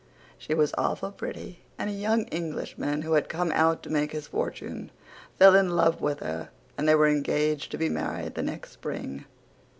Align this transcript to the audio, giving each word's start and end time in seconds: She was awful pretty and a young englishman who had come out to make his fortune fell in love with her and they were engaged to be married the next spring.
She 0.39 0.55
was 0.55 0.73
awful 0.79 1.11
pretty 1.11 1.59
and 1.77 1.87
a 1.87 1.93
young 1.93 2.23
englishman 2.29 3.03
who 3.03 3.13
had 3.13 3.29
come 3.29 3.51
out 3.51 3.83
to 3.83 3.91
make 3.91 4.13
his 4.13 4.25
fortune 4.25 4.89
fell 5.37 5.53
in 5.53 5.75
love 5.75 6.01
with 6.01 6.21
her 6.21 6.49
and 6.75 6.89
they 6.89 6.95
were 6.95 7.07
engaged 7.07 7.69
to 7.69 7.77
be 7.77 7.87
married 7.87 8.33
the 8.33 8.41
next 8.41 8.71
spring. 8.71 9.25